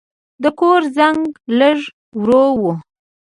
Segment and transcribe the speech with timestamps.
[0.43, 1.19] د کور زنګ
[1.59, 1.79] لږ
[2.21, 2.63] ورو و.